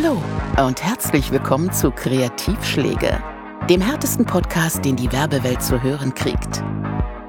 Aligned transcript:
Hallo 0.00 0.22
und 0.64 0.80
herzlich 0.80 1.32
willkommen 1.32 1.72
zu 1.72 1.90
Kreativschläge, 1.90 3.20
dem 3.68 3.80
härtesten 3.80 4.24
Podcast, 4.24 4.84
den 4.84 4.94
die 4.94 5.10
Werbewelt 5.10 5.60
zu 5.60 5.82
hören 5.82 6.14
kriegt. 6.14 6.62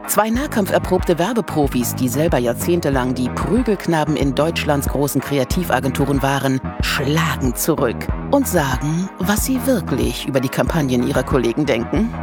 Zwei 0.07 0.29
nahkampferprobte 0.29 1.17
Werbeprofis, 1.17 1.95
die 1.95 2.09
selber 2.09 2.37
jahrzehntelang 2.37 3.15
die 3.15 3.29
Prügelknaben 3.29 4.15
in 4.15 4.35
Deutschlands 4.35 4.87
großen 4.87 5.19
Kreativagenturen 5.19 6.21
waren, 6.21 6.61
schlagen 6.81 7.55
zurück 7.55 8.07
und 8.29 8.47
sagen, 8.47 9.09
was 9.17 9.45
sie 9.45 9.65
wirklich 9.65 10.27
über 10.27 10.39
die 10.39 10.49
Kampagnen 10.49 11.07
ihrer 11.07 11.23
Kollegen 11.23 11.65
denken. 11.65 12.13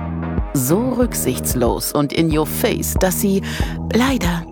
So 0.55 0.91
rücksichtslos 0.91 1.93
und 1.93 2.13
in 2.13 2.31
your 2.31 2.47
face, 2.47 2.95
dass 2.95 3.21
sie 3.21 3.43
leider, 3.93 4.47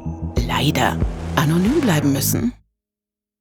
leider 0.44 0.98
anonym 1.36 1.80
bleiben 1.80 2.12
müssen. 2.12 2.52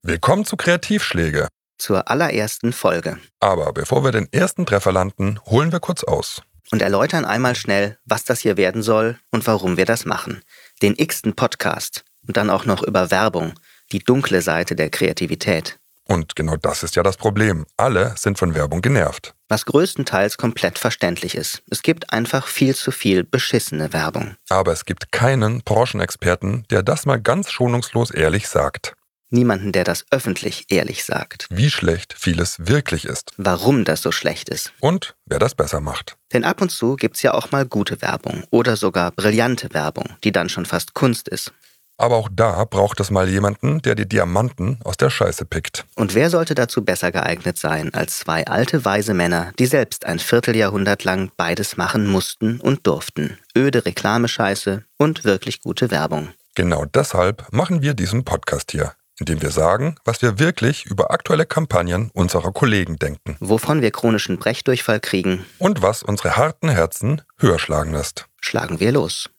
Willkommen 0.04 0.46
zu 0.46 0.56
Kreativschläge. 0.56 1.48
Zur 1.84 2.10
allerersten 2.10 2.72
Folge. 2.72 3.18
Aber 3.42 3.74
bevor 3.74 4.06
wir 4.06 4.14
den 4.14 4.32
ersten 4.32 4.66
Treffer 4.66 4.94
landen, 4.94 5.42
holen 5.48 5.74
wir 5.74 5.82
kurz 5.82 6.06
aus. 6.06 6.42
Und 6.72 6.82
erläutern 6.82 7.26
einmal 7.26 7.56
schnell, 7.56 7.98
was 8.06 8.24
das 8.24 8.40
hier 8.40 8.56
werden 8.56 8.82
soll 8.82 9.20
und 9.32 9.46
warum 9.48 9.76
wir 9.76 9.84
das 9.84 10.06
machen. 10.06 10.44
Den 10.82 10.96
x-ten 10.98 11.36
Podcast. 11.36 12.06
Und 12.26 12.38
dann 12.38 12.50
auch 12.50 12.64
noch 12.64 12.84
über 12.84 13.12
Werbung. 13.12 13.60
Die 13.92 14.00
dunkle 14.00 14.42
Seite 14.42 14.78
der 14.78 14.92
Kreativität. 14.92 15.78
Und 16.08 16.38
genau 16.38 16.56
das 16.56 16.84
ist 16.84 16.96
ja 16.96 17.04
das 17.04 17.18
Problem. 17.18 17.66
Alle 17.76 18.16
sind 18.16 18.40
von 18.40 18.56
Werbung 18.56 18.82
genervt. 18.82 19.34
Was 19.50 19.66
größtenteils 19.66 20.38
komplett 20.38 20.80
verständlich 20.80 21.36
ist. 21.36 21.64
Es 21.70 21.82
gibt 21.82 22.14
einfach 22.14 22.48
viel 22.48 22.76
zu 22.76 22.92
viel 22.92 23.26
beschissene 23.26 23.92
Werbung. 23.92 24.38
Aber 24.48 24.72
es 24.72 24.86
gibt 24.86 25.12
keinen 25.12 25.64
Branchenexperten, 25.64 26.64
der 26.70 26.82
das 26.82 27.06
mal 27.06 27.20
ganz 27.20 27.52
schonungslos 27.52 28.10
ehrlich 28.10 28.48
sagt. 28.48 28.96
Niemanden, 29.34 29.72
der 29.72 29.84
das 29.84 30.06
öffentlich 30.12 30.68
ehrlich 30.70 31.04
sagt. 31.04 31.48
Wie 31.50 31.72
schlecht 31.72 32.14
vieles 32.18 32.68
wirklich 32.68 33.06
ist. 33.06 33.32
Warum 33.38 33.84
das 33.84 34.04
so 34.04 34.12
schlecht 34.12 34.48
ist. 34.48 34.72
Und 34.80 35.16
wer 35.26 35.40
das 35.40 35.56
besser 35.56 35.82
macht. 35.82 36.16
Denn 36.32 36.44
ab 36.44 36.62
und 36.62 36.70
zu 36.70 36.96
gibt's 36.96 37.24
ja 37.24 37.34
auch 37.34 37.52
mal 37.52 37.66
gute 37.66 38.02
Werbung 38.02 38.44
oder 38.52 38.78
sogar 38.78 39.12
brillante 39.12 39.74
Werbung, 39.74 40.06
die 40.24 40.32
dann 40.32 40.50
schon 40.50 40.66
fast 40.66 40.94
Kunst 40.94 41.28
ist. 41.28 41.52
Aber 41.98 42.16
auch 42.18 42.30
da 42.32 42.64
braucht 42.66 43.00
es 43.00 43.12
mal 43.12 43.30
jemanden, 43.30 43.82
der 43.82 43.96
die 43.96 44.08
Diamanten 44.08 44.80
aus 44.84 44.98
der 44.98 45.10
Scheiße 45.10 45.46
pickt. 45.46 45.86
Und 45.96 46.16
wer 46.16 46.30
sollte 46.30 46.56
dazu 46.56 46.84
besser 46.84 47.12
geeignet 47.12 47.58
sein 47.58 47.94
als 47.94 48.20
zwei 48.20 48.46
alte 48.46 48.84
weise 48.86 49.14
Männer, 49.14 49.52
die 49.60 49.68
selbst 49.68 50.06
ein 50.06 50.20
Vierteljahrhundert 50.20 51.04
lang 51.04 51.32
beides 51.38 51.78
machen 51.78 52.08
mussten 52.08 52.60
und 52.60 52.86
durften. 52.88 53.38
Öde 53.58 53.86
Reklamescheiße 53.86 54.84
und 54.98 55.24
wirklich 55.24 55.62
gute 55.62 55.92
Werbung. 55.92 56.30
Genau 56.56 56.86
deshalb 56.86 57.48
machen 57.52 57.82
wir 57.82 57.94
diesen 57.94 58.26
Podcast 58.26 58.72
hier 58.72 58.94
indem 59.20 59.42
wir 59.42 59.52
sagen, 59.52 59.96
was 60.06 60.22
wir 60.22 60.40
wirklich 60.40 60.86
über 60.86 61.12
aktuelle 61.12 61.46
Kampagnen 61.46 62.10
unserer 62.14 62.52
Kollegen 62.52 62.98
denken. 62.98 63.38
Wovon 63.40 63.82
wir 63.82 63.92
chronischen 63.92 64.38
Brechdurchfall 64.38 65.00
kriegen. 65.00 65.46
Und 65.60 65.82
was 65.82 66.04
unsere 66.04 66.36
harten 66.36 66.70
Herzen 66.70 67.22
höher 67.38 67.60
schlagen 67.60 67.94
lässt. 67.94 68.28
Schlagen 68.40 68.80
wir 68.80 68.92
los. 68.92 69.30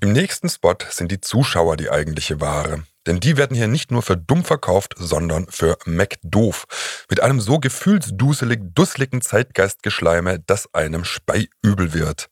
Im 0.00 0.12
nächsten 0.12 0.48
Spot 0.48 0.76
sind 0.90 1.10
die 1.10 1.20
Zuschauer 1.20 1.76
die 1.76 1.90
eigentliche 1.90 2.40
Ware. 2.40 2.84
Denn 3.08 3.20
die 3.20 3.36
werden 3.38 3.56
hier 3.56 3.68
nicht 3.68 3.90
nur 3.90 4.02
für 4.02 4.16
dumm 4.16 4.44
verkauft, 4.44 4.94
sondern 4.98 5.46
für 5.48 5.78
McDoof. 5.86 6.66
Mit 7.08 7.20
einem 7.22 7.40
so 7.40 7.58
gefühlsduselig, 7.58 8.60
dusseligen 8.74 9.22
Zeitgeistgeschleime, 9.22 10.40
dass 10.40 10.72
einem 10.74 11.04
speiübel 11.04 11.94
wird. 11.94 12.28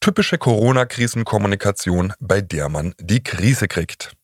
Typische 0.00 0.36
Corona-Krisenkommunikation, 0.36 2.12
bei 2.20 2.42
der 2.42 2.68
man 2.68 2.94
die 3.00 3.22
Krise 3.22 3.68
kriegt. 3.68 4.17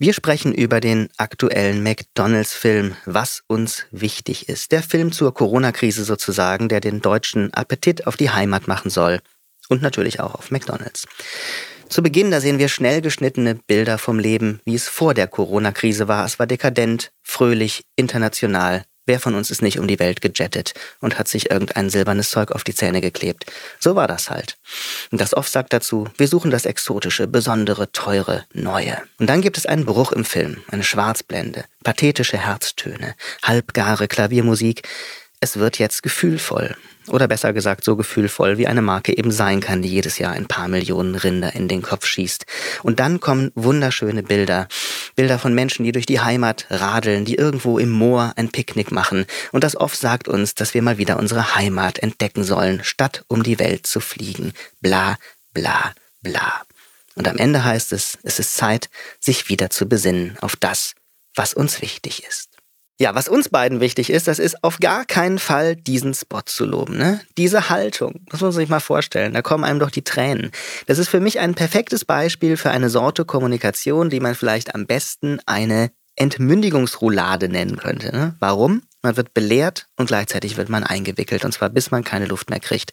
Wir 0.00 0.12
sprechen 0.12 0.54
über 0.54 0.78
den 0.78 1.08
aktuellen 1.16 1.82
McDonalds-Film, 1.82 2.94
was 3.04 3.42
uns 3.48 3.86
wichtig 3.90 4.48
ist. 4.48 4.70
Der 4.70 4.80
Film 4.80 5.10
zur 5.10 5.34
Corona-Krise 5.34 6.04
sozusagen, 6.04 6.68
der 6.68 6.78
den 6.78 7.00
Deutschen 7.00 7.52
Appetit 7.52 8.06
auf 8.06 8.16
die 8.16 8.30
Heimat 8.30 8.68
machen 8.68 8.92
soll. 8.92 9.18
Und 9.68 9.82
natürlich 9.82 10.20
auch 10.20 10.36
auf 10.36 10.52
McDonalds. 10.52 11.06
Zu 11.88 12.04
Beginn, 12.04 12.30
da 12.30 12.40
sehen 12.40 12.60
wir 12.60 12.68
schnell 12.68 13.00
geschnittene 13.00 13.56
Bilder 13.56 13.98
vom 13.98 14.20
Leben, 14.20 14.60
wie 14.64 14.76
es 14.76 14.86
vor 14.86 15.14
der 15.14 15.26
Corona-Krise 15.26 16.06
war. 16.06 16.24
Es 16.24 16.38
war 16.38 16.46
dekadent, 16.46 17.10
fröhlich, 17.24 17.82
international, 17.96 18.84
Wer 19.08 19.20
von 19.20 19.34
uns 19.34 19.50
ist 19.50 19.62
nicht 19.62 19.78
um 19.78 19.88
die 19.88 19.98
Welt 19.98 20.20
gejettet 20.20 20.74
und 21.00 21.18
hat 21.18 21.28
sich 21.28 21.50
irgendein 21.50 21.88
silbernes 21.88 22.28
Zeug 22.28 22.52
auf 22.52 22.62
die 22.62 22.74
Zähne 22.74 23.00
geklebt? 23.00 23.46
So 23.80 23.96
war 23.96 24.06
das 24.06 24.28
halt. 24.28 24.58
Und 25.10 25.18
das 25.18 25.32
Off 25.32 25.48
sagt 25.48 25.72
dazu, 25.72 26.08
wir 26.18 26.28
suchen 26.28 26.50
das 26.50 26.66
Exotische, 26.66 27.26
Besondere, 27.26 27.90
Teure, 27.90 28.44
Neue. 28.52 28.98
Und 29.18 29.30
dann 29.30 29.40
gibt 29.40 29.56
es 29.56 29.64
einen 29.64 29.86
Bruch 29.86 30.12
im 30.12 30.26
Film, 30.26 30.62
eine 30.70 30.84
Schwarzblende, 30.84 31.64
pathetische 31.82 32.36
Herztöne, 32.36 33.14
halbgare 33.42 34.08
Klaviermusik. 34.08 34.86
Es 35.40 35.56
wird 35.56 35.78
jetzt 35.78 36.02
gefühlvoll. 36.02 36.76
Oder 37.08 37.28
besser 37.28 37.54
gesagt, 37.54 37.84
so 37.84 37.96
gefühlvoll, 37.96 38.58
wie 38.58 38.66
eine 38.66 38.82
Marke 38.82 39.16
eben 39.16 39.30
sein 39.30 39.60
kann, 39.60 39.80
die 39.80 39.88
jedes 39.88 40.18
Jahr 40.18 40.32
ein 40.32 40.46
paar 40.46 40.68
Millionen 40.68 41.14
Rinder 41.14 41.54
in 41.54 41.68
den 41.68 41.80
Kopf 41.80 42.04
schießt. 42.04 42.44
Und 42.82 43.00
dann 43.00 43.20
kommen 43.20 43.52
wunderschöne 43.54 44.22
Bilder. 44.22 44.68
Bilder 45.18 45.40
von 45.40 45.52
Menschen, 45.52 45.82
die 45.82 45.90
durch 45.90 46.06
die 46.06 46.20
Heimat 46.20 46.66
radeln, 46.70 47.24
die 47.24 47.34
irgendwo 47.34 47.80
im 47.80 47.90
Moor 47.90 48.34
ein 48.36 48.52
Picknick 48.52 48.92
machen. 48.92 49.26
Und 49.50 49.64
das 49.64 49.74
oft 49.74 49.98
sagt 49.98 50.28
uns, 50.28 50.54
dass 50.54 50.74
wir 50.74 50.82
mal 50.82 50.96
wieder 50.96 51.18
unsere 51.18 51.56
Heimat 51.56 51.98
entdecken 51.98 52.44
sollen, 52.44 52.84
statt 52.84 53.24
um 53.26 53.42
die 53.42 53.58
Welt 53.58 53.84
zu 53.84 53.98
fliegen. 53.98 54.52
Bla, 54.80 55.18
bla, 55.52 55.92
bla. 56.22 56.62
Und 57.16 57.26
am 57.26 57.36
Ende 57.36 57.64
heißt 57.64 57.92
es, 57.92 58.16
es 58.22 58.38
ist 58.38 58.54
Zeit, 58.54 58.90
sich 59.18 59.48
wieder 59.48 59.70
zu 59.70 59.88
besinnen 59.88 60.38
auf 60.40 60.54
das, 60.54 60.94
was 61.34 61.52
uns 61.52 61.82
wichtig 61.82 62.22
ist. 62.24 62.47
Ja, 63.00 63.14
was 63.14 63.28
uns 63.28 63.48
beiden 63.48 63.80
wichtig 63.80 64.10
ist, 64.10 64.26
das 64.26 64.40
ist 64.40 64.64
auf 64.64 64.80
gar 64.80 65.04
keinen 65.04 65.38
Fall 65.38 65.76
diesen 65.76 66.14
Spot 66.14 66.42
zu 66.44 66.64
loben. 66.64 66.98
Ne? 66.98 67.20
Diese 67.36 67.70
Haltung, 67.70 68.20
das 68.26 68.40
muss 68.40 68.54
man 68.54 68.60
sich 68.60 68.68
mal 68.68 68.80
vorstellen, 68.80 69.34
da 69.34 69.42
kommen 69.42 69.62
einem 69.62 69.78
doch 69.78 69.90
die 69.90 70.02
Tränen. 70.02 70.50
Das 70.86 70.98
ist 70.98 71.08
für 71.08 71.20
mich 71.20 71.38
ein 71.38 71.54
perfektes 71.54 72.04
Beispiel 72.04 72.56
für 72.56 72.70
eine 72.70 72.90
Sorte 72.90 73.24
Kommunikation, 73.24 74.10
die 74.10 74.18
man 74.18 74.34
vielleicht 74.34 74.74
am 74.74 74.86
besten 74.86 75.38
eine 75.46 75.90
Entmündigungsroulade 76.16 77.48
nennen 77.48 77.76
könnte. 77.76 78.10
Ne? 78.10 78.34
Warum? 78.40 78.82
Man 79.02 79.16
wird 79.16 79.32
belehrt 79.32 79.87
und 79.98 80.06
gleichzeitig 80.06 80.56
wird 80.56 80.68
man 80.68 80.84
eingewickelt, 80.84 81.44
und 81.44 81.52
zwar 81.52 81.68
bis 81.68 81.90
man 81.90 82.04
keine 82.04 82.26
Luft 82.26 82.50
mehr 82.50 82.60
kriegt. 82.60 82.92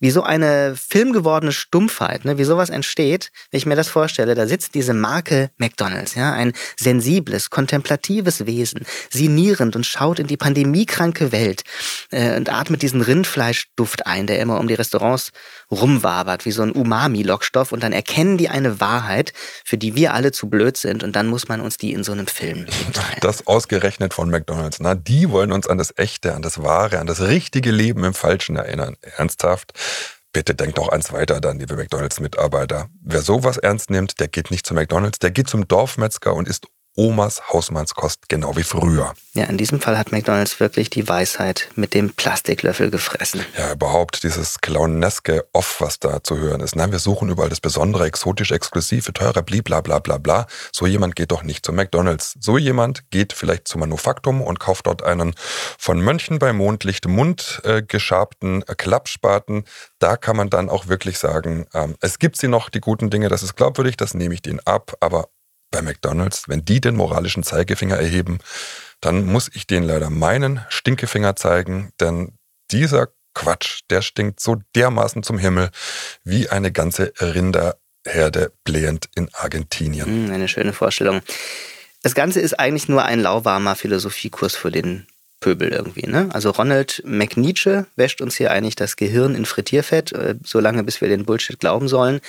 Wie 0.00 0.10
so 0.10 0.22
eine 0.22 0.74
filmgewordene 0.76 1.52
Stumpfheit, 1.52 2.24
ne? 2.24 2.38
wie 2.38 2.44
sowas 2.44 2.70
entsteht, 2.70 3.30
wenn 3.50 3.58
ich 3.58 3.66
mir 3.66 3.76
das 3.76 3.88
vorstelle, 3.88 4.34
da 4.34 4.46
sitzt 4.46 4.74
diese 4.74 4.94
Marke 4.94 5.50
McDonalds, 5.58 6.14
ja, 6.14 6.32
ein 6.32 6.52
sensibles, 6.78 7.50
kontemplatives 7.50 8.46
Wesen, 8.46 8.86
sinnierend 9.10 9.76
und 9.76 9.84
schaut 9.84 10.18
in 10.18 10.26
die 10.26 10.36
pandemiekranke 10.38 11.32
Welt 11.32 11.64
äh, 12.10 12.36
und 12.36 12.50
atmet 12.50 12.82
diesen 12.82 13.02
Rindfleischduft 13.02 14.06
ein, 14.06 14.26
der 14.26 14.40
immer 14.40 14.58
um 14.58 14.68
die 14.68 14.74
Restaurants 14.74 15.32
rumwabert, 15.70 16.46
wie 16.46 16.52
so 16.52 16.62
ein 16.62 16.72
Umami-Lockstoff, 16.72 17.72
und 17.72 17.82
dann 17.82 17.92
erkennen 17.92 18.38
die 18.38 18.48
eine 18.48 18.80
Wahrheit, 18.80 19.34
für 19.64 19.76
die 19.76 19.94
wir 19.94 20.14
alle 20.14 20.32
zu 20.32 20.48
blöd 20.48 20.78
sind, 20.78 21.04
und 21.04 21.14
dann 21.14 21.26
muss 21.26 21.48
man 21.48 21.60
uns 21.60 21.76
die 21.76 21.92
in 21.92 22.04
so 22.04 22.12
einem 22.12 22.26
Film 22.26 22.60
mitteilen. 22.60 23.18
Das 23.20 23.46
ausgerechnet 23.46 24.14
von 24.14 24.30
McDonalds, 24.30 24.78
na, 24.80 24.94
die 24.94 25.30
wollen 25.30 25.52
uns 25.52 25.66
an 25.66 25.76
das 25.76 25.92
Echte, 25.96 26.37
an 26.38 26.42
das 26.42 26.62
Wahre, 26.62 27.00
an 27.00 27.08
das 27.08 27.20
richtige 27.20 27.72
Leben 27.72 28.04
im 28.04 28.14
Falschen 28.14 28.54
erinnern. 28.54 28.96
Ernsthaft? 29.16 29.72
Bitte 30.32 30.54
denkt 30.54 30.78
auch 30.78 30.90
ans 30.90 31.12
Weiter 31.12 31.40
dann, 31.40 31.58
liebe 31.58 31.74
McDonalds-Mitarbeiter. 31.74 32.88
Wer 33.02 33.22
sowas 33.22 33.56
ernst 33.58 33.90
nimmt, 33.90 34.20
der 34.20 34.28
geht 34.28 34.52
nicht 34.52 34.64
zu 34.64 34.72
McDonalds, 34.72 35.18
der 35.18 35.32
geht 35.32 35.48
zum 35.48 35.66
Dorfmetzger 35.66 36.32
und 36.34 36.46
isst 36.46 36.68
Omas 36.98 37.52
Hausmannskost, 37.52 38.28
genau 38.28 38.56
wie 38.56 38.64
früher. 38.64 39.14
Ja, 39.34 39.44
in 39.44 39.56
diesem 39.56 39.80
Fall 39.80 39.96
hat 39.96 40.10
McDonalds 40.10 40.58
wirklich 40.58 40.90
die 40.90 41.06
Weisheit 41.06 41.68
mit 41.76 41.94
dem 41.94 42.12
Plastiklöffel 42.12 42.90
gefressen. 42.90 43.40
Ja, 43.56 43.70
überhaupt 43.70 44.24
dieses 44.24 44.60
clowneske 44.60 45.46
Off, 45.52 45.76
was 45.78 46.00
da 46.00 46.24
zu 46.24 46.38
hören 46.38 46.60
ist. 46.60 46.74
Nein, 46.74 46.90
wir 46.90 46.98
suchen 46.98 47.28
überall 47.28 47.50
das 47.50 47.60
Besondere, 47.60 48.04
exotisch, 48.04 48.50
exklusive, 48.50 49.12
teure, 49.12 49.44
bla 49.44 49.80
bla 49.80 50.00
bla 50.00 50.18
bla. 50.18 50.46
So 50.72 50.86
jemand 50.88 51.14
geht 51.14 51.30
doch 51.30 51.44
nicht 51.44 51.64
zu 51.64 51.72
McDonalds. 51.72 52.34
So 52.40 52.58
jemand 52.58 53.08
geht 53.12 53.32
vielleicht 53.32 53.68
zu 53.68 53.78
Manufaktum 53.78 54.42
und 54.42 54.58
kauft 54.58 54.88
dort 54.88 55.04
einen 55.04 55.36
von 55.78 56.00
Mönchen 56.00 56.40
bei 56.40 56.52
Mondlicht 56.52 57.06
Mund 57.06 57.60
äh, 57.62 57.80
geschabten 57.80 58.64
Klappspaten. 58.76 59.66
Da 60.00 60.16
kann 60.16 60.36
man 60.36 60.50
dann 60.50 60.68
auch 60.68 60.88
wirklich 60.88 61.18
sagen, 61.18 61.68
ähm, 61.74 61.94
es 62.00 62.18
gibt 62.18 62.36
sie 62.38 62.48
noch, 62.48 62.70
die 62.70 62.80
guten 62.80 63.08
Dinge, 63.08 63.28
das 63.28 63.44
ist 63.44 63.54
glaubwürdig, 63.54 63.96
das 63.96 64.14
nehme 64.14 64.34
ich 64.34 64.42
denen 64.42 64.58
ab, 64.66 64.94
aber 64.98 65.28
bei 65.70 65.82
McDonald's, 65.82 66.48
wenn 66.48 66.64
die 66.64 66.80
den 66.80 66.96
moralischen 66.96 67.42
Zeigefinger 67.42 67.96
erheben, 67.96 68.38
dann 69.00 69.26
muss 69.26 69.50
ich 69.52 69.66
denen 69.66 69.86
leider 69.86 70.10
meinen 70.10 70.64
Stinkefinger 70.68 71.36
zeigen, 71.36 71.92
denn 72.00 72.38
dieser 72.70 73.08
Quatsch, 73.34 73.82
der 73.90 74.02
stinkt 74.02 74.40
so 74.40 74.56
dermaßen 74.74 75.22
zum 75.22 75.38
Himmel 75.38 75.70
wie 76.24 76.48
eine 76.48 76.72
ganze 76.72 77.12
Rinderherde 77.20 78.52
blähend 78.64 79.08
in 79.14 79.28
Argentinien. 79.32 80.06
Hm, 80.06 80.32
eine 80.32 80.48
schöne 80.48 80.72
Vorstellung. 80.72 81.20
Das 82.02 82.14
Ganze 82.14 82.40
ist 82.40 82.58
eigentlich 82.58 82.88
nur 82.88 83.04
ein 83.04 83.20
lauwarmer 83.20 83.76
Philosophiekurs 83.76 84.56
für 84.56 84.70
den 84.70 85.06
Pöbel 85.40 85.68
irgendwie. 85.68 86.06
Ne? 86.06 86.28
Also 86.32 86.50
Ronald 86.50 87.02
McNeache 87.04 87.86
wäscht 87.96 88.20
uns 88.20 88.36
hier 88.36 88.50
eigentlich 88.50 88.76
das 88.76 88.96
Gehirn 88.96 89.34
in 89.34 89.44
Frittierfett, 89.44 90.12
äh, 90.12 90.34
solange 90.44 90.82
bis 90.84 91.00
wir 91.00 91.08
den 91.08 91.24
Bullshit 91.24 91.58
glauben 91.58 91.88
sollen. 91.88 92.20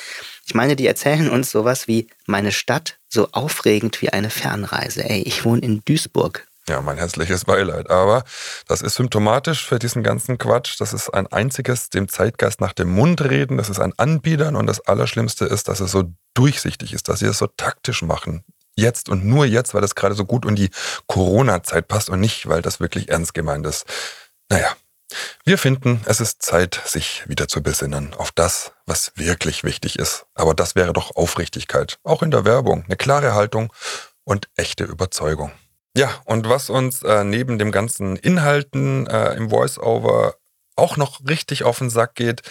Ich 0.46 0.54
meine, 0.54 0.76
die 0.76 0.88
erzählen 0.88 1.30
uns 1.30 1.52
sowas 1.52 1.88
wie 1.88 2.08
meine 2.26 2.52
Stadt 2.52 2.98
so 3.08 3.30
aufregend 3.32 4.02
wie 4.02 4.10
eine 4.10 4.30
Fernreise. 4.30 5.04
Ey, 5.04 5.22
ich 5.22 5.46
wohne 5.46 5.62
in 5.62 5.82
Duisburg. 5.86 6.48
Ja, 6.70 6.82
mein 6.82 6.98
herzliches 6.98 7.46
Beileid. 7.46 7.90
Aber 7.90 8.24
das 8.68 8.84
ist 8.84 8.94
symptomatisch 8.94 9.66
für 9.66 9.80
diesen 9.80 10.04
ganzen 10.04 10.38
Quatsch. 10.38 10.80
Das 10.80 10.94
ist 10.94 11.10
ein 11.10 11.26
einziges 11.26 11.90
dem 11.90 12.08
Zeitgeist 12.08 12.62
nach 12.62 12.74
dem 12.74 12.92
Mund 12.92 13.22
reden. 13.22 13.58
Das 13.58 13.70
ist 13.70 13.80
ein 13.80 13.94
Anbietern. 13.98 14.56
Und 14.56 14.68
das 14.68 14.80
Allerschlimmste 14.82 15.46
ist, 15.46 15.68
dass 15.68 15.80
es 15.80 15.92
so 15.92 16.04
durchsichtig 16.36 16.94
ist, 16.94 17.10
dass 17.10 17.20
sie 17.20 17.26
es 17.26 17.40
so 17.40 17.48
taktisch 17.48 18.04
machen. 18.04 18.44
Jetzt 18.80 19.10
und 19.10 19.26
nur 19.26 19.46
jetzt, 19.46 19.74
weil 19.74 19.82
das 19.82 19.96
gerade 19.96 20.16
so 20.16 20.26
gut 20.26 20.46
in 20.46 20.56
die 20.56 20.70
Corona-Zeit 21.08 21.88
passt 21.88 22.10
und 22.10 22.20
nicht, 22.20 22.48
weil 22.48 22.62
das 22.62 22.80
wirklich 22.80 23.10
ernst 23.10 23.34
gemeint 23.34 23.66
ist. 23.66 23.86
Naja, 24.50 24.76
wir 25.44 25.58
finden, 25.58 26.02
es 26.06 26.22
ist 26.22 26.42
Zeit, 26.42 26.82
sich 26.86 27.28
wieder 27.28 27.48
zu 27.48 27.64
besinnen 27.64 28.14
auf 28.14 28.32
das, 28.32 28.72
was 28.86 29.12
wirklich 29.16 29.64
wichtig 29.64 29.98
ist. 29.98 30.26
Aber 30.36 30.54
das 30.54 30.76
wäre 30.76 30.94
doch 30.94 31.16
Aufrichtigkeit, 31.16 32.00
auch 32.04 32.22
in 32.22 32.32
der 32.32 32.46
Werbung, 32.46 32.86
eine 32.86 32.96
klare 32.96 33.34
Haltung 33.34 33.74
und 34.24 34.48
echte 34.56 34.84
Überzeugung. 34.84 35.52
Ja, 35.98 36.10
und 36.26 36.48
was 36.48 36.70
uns 36.70 37.02
äh, 37.02 37.24
neben 37.24 37.58
dem 37.58 37.72
ganzen 37.72 38.16
Inhalten 38.16 39.08
äh, 39.08 39.34
im 39.34 39.50
Voice-Over 39.50 40.36
auch 40.80 40.98
noch 40.98 41.22
richtig 41.28 41.64
auf 41.64 41.80
den 41.80 41.90
Sack 41.90 42.16
geht, 42.16 42.42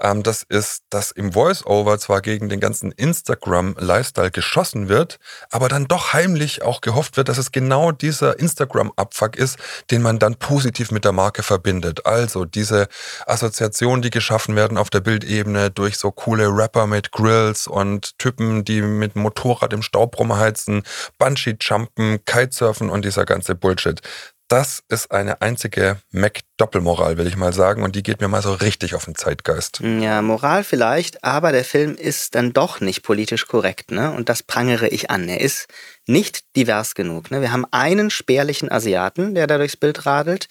ähm, 0.00 0.22
das 0.22 0.42
ist, 0.42 0.84
dass 0.90 1.10
im 1.10 1.32
Voice-Over 1.32 1.98
zwar 1.98 2.20
gegen 2.20 2.48
den 2.48 2.60
ganzen 2.60 2.92
Instagram-Lifestyle 2.92 4.30
geschossen 4.30 4.88
wird, 4.88 5.18
aber 5.50 5.68
dann 5.68 5.86
doch 5.86 6.12
heimlich 6.12 6.62
auch 6.62 6.80
gehofft 6.80 7.16
wird, 7.16 7.28
dass 7.28 7.38
es 7.38 7.52
genau 7.52 7.92
dieser 7.92 8.38
Instagram-Abfuck 8.38 9.36
ist, 9.36 9.58
den 9.90 10.02
man 10.02 10.18
dann 10.18 10.36
positiv 10.36 10.90
mit 10.90 11.04
der 11.04 11.12
Marke 11.12 11.42
verbindet. 11.42 12.06
Also 12.06 12.44
diese 12.44 12.88
Assoziationen, 13.26 14.02
die 14.02 14.10
geschaffen 14.10 14.56
werden 14.56 14.78
auf 14.78 14.90
der 14.90 15.00
Bildebene 15.00 15.70
durch 15.70 15.98
so 15.98 16.10
coole 16.10 16.48
Rapper 16.48 16.86
mit 16.86 17.12
Grills 17.12 17.66
und 17.66 18.18
Typen, 18.18 18.64
die 18.64 18.82
mit 18.82 19.16
Motorrad 19.16 19.72
im 19.72 19.82
Staub 19.82 20.18
rumheizen, 20.18 20.82
Bungee-Jumpen, 21.18 22.24
Kitesurfen 22.24 22.90
und 22.90 23.04
dieser 23.04 23.24
ganze 23.24 23.54
Bullshit 23.54 24.00
das 24.48 24.82
ist 24.88 25.12
eine 25.12 25.42
einzige 25.42 25.98
Mac-Doppelmoral, 26.10 27.18
will 27.18 27.26
ich 27.26 27.36
mal 27.36 27.52
sagen, 27.52 27.82
und 27.82 27.94
die 27.94 28.02
geht 28.02 28.20
mir 28.20 28.28
mal 28.28 28.42
so 28.42 28.54
richtig 28.54 28.94
auf 28.94 29.04
den 29.04 29.14
Zeitgeist. 29.14 29.80
Ja, 29.80 30.22
Moral 30.22 30.64
vielleicht, 30.64 31.22
aber 31.22 31.52
der 31.52 31.64
Film 31.64 31.94
ist 31.94 32.34
dann 32.34 32.52
doch 32.54 32.80
nicht 32.80 33.02
politisch 33.02 33.46
korrekt, 33.46 33.90
ne? 33.90 34.10
Und 34.12 34.28
das 34.28 34.42
prangere 34.42 34.88
ich 34.88 35.10
an. 35.10 35.28
Er 35.28 35.40
ist 35.40 35.68
nicht 36.06 36.56
divers 36.56 36.94
genug. 36.94 37.30
Ne? 37.30 37.42
Wir 37.42 37.52
haben 37.52 37.66
einen 37.70 38.10
spärlichen 38.10 38.72
Asiaten, 38.72 39.34
der 39.34 39.46
da 39.46 39.58
durchs 39.58 39.76
Bild 39.76 40.06
radelt, 40.06 40.48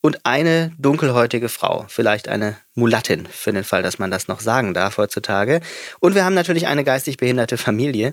und 0.00 0.26
eine 0.26 0.70
dunkelhäutige 0.78 1.48
Frau, 1.48 1.86
vielleicht 1.88 2.28
eine 2.28 2.58
Mulattin, 2.74 3.26
für 3.26 3.54
den 3.54 3.64
Fall, 3.64 3.82
dass 3.82 3.98
man 3.98 4.10
das 4.10 4.28
noch 4.28 4.40
sagen 4.40 4.74
darf 4.74 4.98
heutzutage. 4.98 5.62
Und 5.98 6.14
wir 6.14 6.26
haben 6.26 6.34
natürlich 6.34 6.66
eine 6.66 6.84
geistig 6.84 7.16
behinderte 7.16 7.56
Familie. 7.56 8.12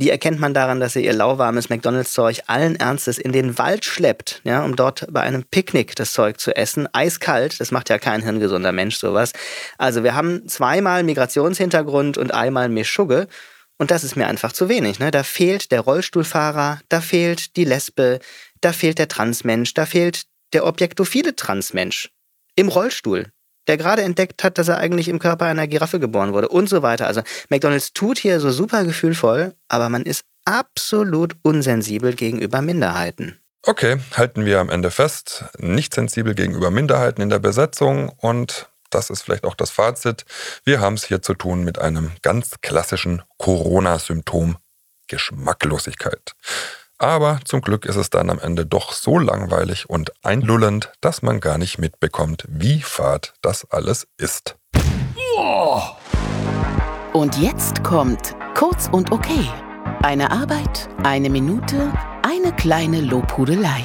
Die 0.00 0.08
erkennt 0.08 0.40
man 0.40 0.54
daran, 0.54 0.80
dass 0.80 0.94
sie 0.94 1.04
ihr 1.04 1.12
lauwarmes 1.12 1.68
McDonalds-Zeug 1.68 2.44
allen 2.46 2.74
Ernstes 2.76 3.18
in 3.18 3.32
den 3.32 3.58
Wald 3.58 3.84
schleppt, 3.84 4.40
ja, 4.44 4.64
um 4.64 4.74
dort 4.74 5.06
bei 5.10 5.20
einem 5.20 5.44
Picknick 5.44 5.94
das 5.94 6.12
Zeug 6.14 6.40
zu 6.40 6.56
essen. 6.56 6.88
Eiskalt, 6.94 7.60
das 7.60 7.70
macht 7.70 7.90
ja 7.90 7.98
kein 7.98 8.22
hirngesunder 8.22 8.72
Mensch 8.72 8.96
sowas. 8.96 9.34
Also 9.76 10.02
wir 10.02 10.14
haben 10.14 10.48
zweimal 10.48 11.02
Migrationshintergrund 11.02 12.16
und 12.16 12.32
einmal 12.32 12.70
Mischugge. 12.70 13.28
Und 13.76 13.90
das 13.90 14.02
ist 14.02 14.16
mir 14.16 14.26
einfach 14.26 14.52
zu 14.52 14.70
wenig. 14.70 15.00
Ne? 15.00 15.10
Da 15.10 15.22
fehlt 15.22 15.70
der 15.70 15.82
Rollstuhlfahrer, 15.82 16.80
da 16.88 17.00
fehlt 17.02 17.56
die 17.56 17.64
Lesbe, 17.64 18.20
da 18.62 18.72
fehlt 18.72 18.98
der 18.98 19.08
Transmensch, 19.08 19.74
da 19.74 19.84
fehlt 19.84 20.22
der 20.54 20.66
objektophile 20.66 21.36
Transmensch 21.36 22.10
im 22.56 22.68
Rollstuhl 22.68 23.32
der 23.70 23.76
gerade 23.76 24.02
entdeckt 24.02 24.42
hat, 24.42 24.58
dass 24.58 24.66
er 24.66 24.78
eigentlich 24.78 25.06
im 25.06 25.20
Körper 25.20 25.46
einer 25.46 25.68
Giraffe 25.68 26.00
geboren 26.00 26.32
wurde 26.32 26.48
und 26.48 26.68
so 26.68 26.82
weiter. 26.82 27.06
Also 27.06 27.22
McDonald's 27.50 27.92
tut 27.92 28.18
hier 28.18 28.40
so 28.40 28.50
super 28.50 28.82
gefühlvoll, 28.82 29.54
aber 29.68 29.88
man 29.88 30.02
ist 30.02 30.24
absolut 30.44 31.36
unsensibel 31.42 32.14
gegenüber 32.14 32.62
Minderheiten. 32.62 33.38
Okay, 33.64 33.98
halten 34.16 34.44
wir 34.44 34.58
am 34.58 34.70
Ende 34.70 34.90
fest, 34.90 35.44
nicht 35.58 35.94
sensibel 35.94 36.34
gegenüber 36.34 36.72
Minderheiten 36.72 37.22
in 37.22 37.28
der 37.28 37.38
Besetzung 37.38 38.08
und 38.08 38.68
das 38.90 39.08
ist 39.08 39.22
vielleicht 39.22 39.44
auch 39.44 39.54
das 39.54 39.70
Fazit. 39.70 40.24
Wir 40.64 40.80
haben 40.80 40.94
es 40.94 41.04
hier 41.04 41.22
zu 41.22 41.34
tun 41.34 41.62
mit 41.62 41.78
einem 41.78 42.10
ganz 42.22 42.56
klassischen 42.62 43.22
Corona-Symptom 43.38 44.56
Geschmacklosigkeit. 45.06 46.34
Aber 47.00 47.40
zum 47.46 47.62
Glück 47.62 47.86
ist 47.86 47.96
es 47.96 48.10
dann 48.10 48.28
am 48.28 48.38
Ende 48.38 48.66
doch 48.66 48.92
so 48.92 49.18
langweilig 49.18 49.88
und 49.88 50.12
einlullend, 50.22 50.92
dass 51.00 51.22
man 51.22 51.40
gar 51.40 51.56
nicht 51.56 51.78
mitbekommt, 51.78 52.44
wie 52.46 52.82
fad 52.82 53.32
das 53.40 53.66
alles 53.70 54.06
ist. 54.18 54.56
Und 57.14 57.38
jetzt 57.38 57.82
kommt 57.82 58.36
Kurz 58.54 58.88
und 58.92 59.10
Okay. 59.12 59.48
Eine 60.02 60.30
Arbeit, 60.30 60.88
eine 61.02 61.30
Minute, 61.30 61.92
eine 62.22 62.52
kleine 62.52 63.00
Lobhudelei. 63.00 63.82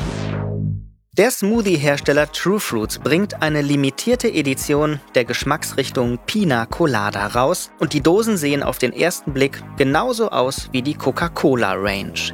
Der 1.17 1.31
Smoothie-Hersteller 1.31 2.29
True 2.33 2.59
Fruits 2.59 2.99
bringt 2.99 3.41
eine 3.41 3.61
limitierte 3.61 4.27
Edition 4.27 4.99
der 5.13 5.23
Geschmacksrichtung 5.23 6.19
Pina 6.25 6.65
Colada 6.65 7.27
raus 7.27 7.71
und 7.79 7.93
die 7.93 8.01
Dosen 8.01 8.35
sehen 8.35 8.63
auf 8.63 8.77
den 8.77 8.91
ersten 8.91 9.31
Blick 9.31 9.63
genauso 9.77 10.29
aus 10.29 10.67
wie 10.73 10.81
die 10.81 10.95
Coca-Cola 10.95 11.73
Range. 11.75 12.33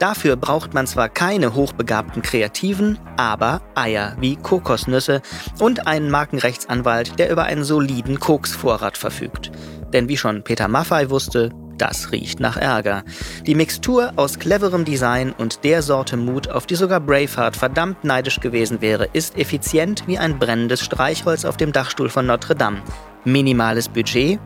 Dafür 0.00 0.36
braucht 0.36 0.72
man 0.72 0.86
zwar 0.86 1.10
keine 1.10 1.54
hochbegabten 1.54 2.22
Kreativen, 2.22 2.98
aber 3.18 3.60
Eier 3.74 4.16
wie 4.18 4.36
Kokosnüsse 4.36 5.20
und 5.58 5.86
einen 5.86 6.10
Markenrechtsanwalt, 6.10 7.18
der 7.18 7.30
über 7.30 7.44
einen 7.44 7.64
soliden 7.64 8.18
Koksvorrat 8.18 8.96
verfügt. 8.96 9.52
Denn 9.92 10.08
wie 10.08 10.16
schon 10.16 10.42
Peter 10.42 10.68
Maffei 10.68 11.10
wusste, 11.10 11.50
das 11.76 12.12
riecht 12.12 12.40
nach 12.40 12.56
Ärger. 12.56 13.04
Die 13.46 13.54
Mixtur 13.54 14.14
aus 14.16 14.38
cleverem 14.38 14.86
Design 14.86 15.34
und 15.36 15.64
der 15.64 15.82
Sorte 15.82 16.16
Mut, 16.16 16.48
auf 16.48 16.66
die 16.66 16.76
sogar 16.76 17.00
Braveheart 17.00 17.56
verdammt 17.56 18.02
neidisch 18.02 18.40
gewesen 18.40 18.80
wäre, 18.80 19.06
ist 19.12 19.36
effizient 19.36 20.04
wie 20.06 20.16
ein 20.16 20.38
brennendes 20.38 20.80
Streichholz 20.80 21.44
auf 21.44 21.58
dem 21.58 21.72
Dachstuhl 21.72 22.08
von 22.08 22.24
Notre 22.24 22.54
Dame. 22.54 22.80
Minimales 23.26 23.88
Budget, 23.90 24.40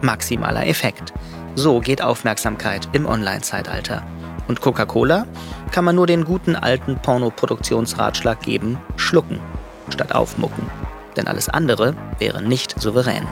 maximaler 0.00 0.66
Effekt. 0.66 1.12
So 1.56 1.80
geht 1.80 2.00
Aufmerksamkeit 2.00 2.88
im 2.92 3.04
Online-Zeitalter. 3.04 4.02
Und 4.48 4.60
Coca-Cola 4.60 5.26
kann 5.70 5.84
man 5.84 5.96
nur 5.96 6.06
den 6.06 6.24
guten 6.24 6.56
alten 6.56 6.96
Pornoproduktionsratschlag 7.00 8.40
geben, 8.40 8.78
schlucken 8.96 9.40
statt 9.90 10.14
aufmucken. 10.14 10.66
Denn 11.16 11.26
alles 11.26 11.48
andere 11.48 11.94
wäre 12.18 12.42
nicht 12.42 12.80
souverän. 12.80 13.26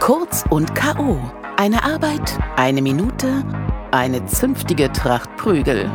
Kurz 0.00 0.44
und 0.50 0.74
K.O. 0.74 1.18
Eine 1.56 1.84
Arbeit, 1.84 2.38
eine 2.56 2.82
Minute, 2.82 3.44
eine 3.90 4.26
zünftige 4.26 4.92
Tracht 4.92 5.34
Prügel. 5.36 5.90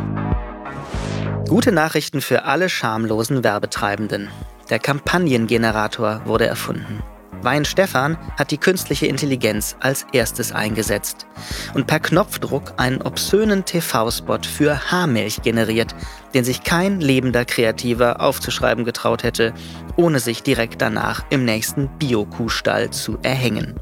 Gute 1.48 1.72
Nachrichten 1.72 2.22
für 2.22 2.46
alle 2.46 2.70
schamlosen 2.70 3.44
Werbetreibenden. 3.44 4.30
Der 4.70 4.80
Kampagnengenerator 4.80 6.22
wurde 6.26 6.46
erfunden. 6.46 7.02
Wein 7.42 7.66
Stefan 7.66 8.18
hat 8.38 8.52
die 8.52 8.58
künstliche 8.58 9.08
Intelligenz 9.08 9.76
als 9.80 10.06
erstes 10.12 10.52
eingesetzt 10.52 11.26
und 11.74 11.88
per 11.88 12.00
Knopfdruck 12.00 12.74
einen 12.78 13.02
obszönen 13.02 13.66
TV-Spot 13.66 14.40
für 14.44 14.92
Haarmilch 14.92 15.42
generiert, 15.42 15.96
den 16.34 16.44
sich 16.44 16.64
kein 16.64 17.00
lebender 17.00 17.46
Kreativer 17.46 18.22
aufzuschreiben 18.22 18.86
getraut 18.86 19.24
hätte, 19.24 19.54
ohne 19.96 20.20
sich 20.20 20.44
direkt 20.44 20.82
danach 20.82 21.24
im 21.30 21.46
nächsten 21.46 21.90
Bio-Kuhstall 22.00 22.92
zu 22.92 23.18
erhängen. 23.24 23.76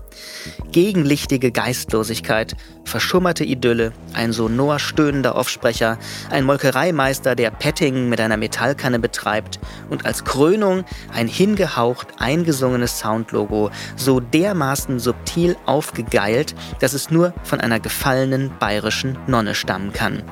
Gegenlichtige 0.72 1.52
Geistlosigkeit, 1.52 2.56
verschummerte 2.84 3.44
Idylle, 3.44 3.94
ein 4.14 4.34
sonor 4.34 4.80
stöhnender 4.80 5.36
Offsprecher, 5.36 5.98
ein 6.30 6.46
Molkereimeister, 6.46 7.36
der 7.36 7.52
Petting 7.52 8.10
mit 8.10 8.20
einer 8.20 8.38
Metallkanne 8.38 9.00
betreibt 9.00 9.60
und 9.90 10.06
als 10.06 10.24
Krönung 10.24 10.86
ein 11.14 11.28
hingehaucht 11.28 12.08
eingesungenes 12.20 13.00
Soundlogo, 13.00 13.72
so 13.96 14.20
dermaßen 14.20 15.00
subtil 15.00 15.56
aufgegeilt, 15.66 16.56
dass 16.80 16.94
es 16.94 17.12
nur 17.12 17.34
von 17.44 17.60
einer 17.60 17.80
gefallenen 17.80 18.52
bayerischen 18.60 19.18
Nonne 19.28 19.56
stammen 19.56 19.94
kann. 19.94 20.24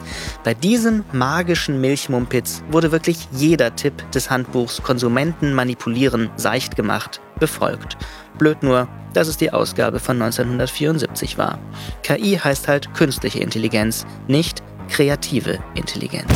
Bei 0.43 0.53
diesem 0.53 1.03
magischen 1.11 1.81
Milchmumpitz 2.05 2.63
wurde 2.69 2.91
wirklich 2.91 3.27
jeder 3.31 3.75
Tipp 3.75 3.93
des 4.11 4.29
Handbuchs 4.29 4.81
Konsumenten 4.83 5.53
manipulieren 5.53 6.29
seicht 6.35 6.75
gemacht 6.75 7.19
befolgt. 7.39 7.97
Blöd 8.37 8.61
nur, 8.63 8.87
dass 9.13 9.27
es 9.27 9.37
die 9.37 9.51
Ausgabe 9.51 9.99
von 9.99 10.21
1974 10.21 11.37
war. 11.37 11.59
KI 12.03 12.39
heißt 12.41 12.67
halt 12.67 12.93
künstliche 12.93 13.39
Intelligenz, 13.39 14.05
nicht 14.27 14.61
kreative 14.89 15.59
Intelligenz. 15.73 16.31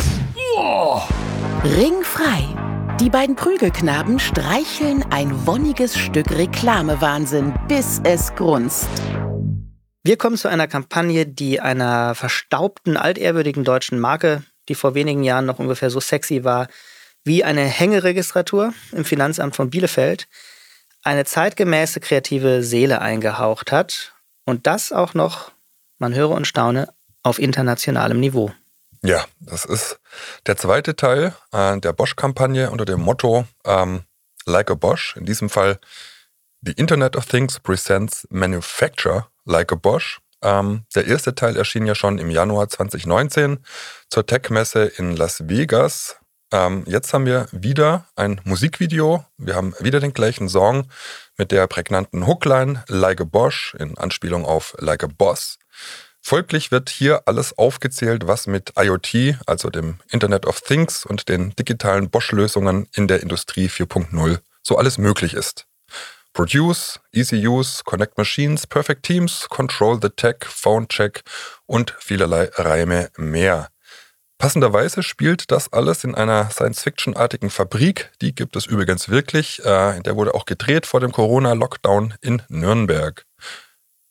Oh. 0.56 1.00
Ringfrei. 1.64 2.44
Die 3.00 3.10
beiden 3.10 3.36
Prügelknaben 3.36 4.18
streicheln 4.18 5.04
ein 5.10 5.46
wonniges 5.46 5.96
Stück 5.96 6.30
Reklamewahnsinn, 6.30 7.54
bis 7.68 8.00
es 8.04 8.34
grunzt. 8.34 8.88
Wir 10.02 10.16
kommen 10.16 10.36
zu 10.36 10.48
einer 10.48 10.66
Kampagne, 10.66 11.26
die 11.26 11.60
einer 11.60 12.14
verstaubten, 12.14 12.96
altehrwürdigen 12.96 13.64
deutschen 13.64 14.00
Marke, 14.00 14.42
die 14.70 14.76
vor 14.76 14.94
wenigen 14.94 15.24
Jahren 15.24 15.46
noch 15.46 15.58
ungefähr 15.58 15.90
so 15.90 15.98
sexy 16.00 16.44
war, 16.44 16.68
wie 17.24 17.42
eine 17.42 17.64
Hängeregistratur 17.64 18.72
im 18.92 19.04
Finanzamt 19.04 19.56
von 19.56 19.68
Bielefeld, 19.68 20.28
eine 21.02 21.24
zeitgemäße 21.24 21.98
kreative 21.98 22.62
Seele 22.62 23.00
eingehaucht 23.00 23.72
hat 23.72 24.12
und 24.44 24.68
das 24.68 24.92
auch 24.92 25.12
noch, 25.12 25.50
man 25.98 26.14
höre 26.14 26.30
und 26.30 26.46
staune, 26.46 26.88
auf 27.24 27.40
internationalem 27.40 28.20
Niveau. 28.20 28.52
Ja, 29.02 29.24
das 29.40 29.64
ist 29.64 29.98
der 30.46 30.56
zweite 30.56 30.94
Teil 30.94 31.34
äh, 31.52 31.78
der 31.80 31.92
Bosch-Kampagne 31.92 32.70
unter 32.70 32.84
dem 32.84 33.00
Motto 33.00 33.46
ähm, 33.64 34.04
Like 34.46 34.70
a 34.70 34.74
Bosch. 34.74 35.16
In 35.16 35.26
diesem 35.26 35.50
Fall 35.50 35.80
The 36.62 36.72
Internet 36.72 37.16
of 37.16 37.26
Things 37.26 37.58
presents 37.58 38.26
Manufacture 38.30 39.26
Like 39.44 39.72
a 39.72 39.74
Bosch. 39.74 40.20
Ähm, 40.42 40.84
der 40.94 41.06
erste 41.06 41.34
Teil 41.34 41.56
erschien 41.56 41.86
ja 41.86 41.94
schon 41.94 42.18
im 42.18 42.30
Januar 42.30 42.68
2019 42.68 43.58
zur 44.08 44.26
Tech-Messe 44.26 44.84
in 44.84 45.16
Las 45.16 45.48
Vegas. 45.48 46.16
Ähm, 46.52 46.84
jetzt 46.86 47.12
haben 47.12 47.26
wir 47.26 47.46
wieder 47.52 48.06
ein 48.16 48.40
Musikvideo. 48.44 49.24
Wir 49.38 49.54
haben 49.54 49.74
wieder 49.80 50.00
den 50.00 50.12
gleichen 50.12 50.48
Song 50.48 50.88
mit 51.36 51.52
der 51.52 51.66
prägnanten 51.66 52.26
Hookline 52.26 52.84
Like 52.88 53.20
a 53.20 53.24
Bosch 53.24 53.74
in 53.78 53.96
Anspielung 53.98 54.44
auf 54.44 54.74
Like 54.78 55.04
a 55.04 55.06
Boss. 55.06 55.58
Folglich 56.22 56.70
wird 56.70 56.90
hier 56.90 57.22
alles 57.26 57.56
aufgezählt, 57.56 58.26
was 58.26 58.46
mit 58.46 58.74
IoT, 58.78 59.38
also 59.46 59.70
dem 59.70 60.00
Internet 60.10 60.46
of 60.46 60.60
Things 60.60 61.06
und 61.06 61.28
den 61.28 61.56
digitalen 61.56 62.10
Bosch-Lösungen 62.10 62.88
in 62.94 63.08
der 63.08 63.22
Industrie 63.22 63.68
4.0 63.68 64.38
so 64.62 64.76
alles 64.76 64.98
möglich 64.98 65.34
ist. 65.34 65.66
Produce, 66.32 67.00
Easy 67.12 67.46
Use, 67.46 67.82
Connect 67.84 68.16
Machines, 68.16 68.66
Perfect 68.66 69.04
Teams, 69.04 69.48
Control 69.48 69.98
the 70.00 70.10
Tech, 70.10 70.36
Phone 70.44 70.88
Check 70.88 71.22
und 71.66 71.94
vielerlei 71.98 72.50
Reime 72.54 73.10
mehr. 73.16 73.68
Passenderweise 74.38 75.02
spielt 75.02 75.50
das 75.50 75.70
alles 75.70 76.02
in 76.02 76.14
einer 76.14 76.48
Science-Fiction-artigen 76.48 77.50
Fabrik. 77.50 78.10
Die 78.22 78.34
gibt 78.34 78.56
es 78.56 78.64
übrigens 78.64 79.10
wirklich. 79.10 79.62
Äh, 79.66 80.00
der 80.00 80.16
wurde 80.16 80.34
auch 80.34 80.46
gedreht 80.46 80.86
vor 80.86 81.00
dem 81.00 81.12
Corona-Lockdown 81.12 82.14
in 82.22 82.40
Nürnberg. 82.48 83.26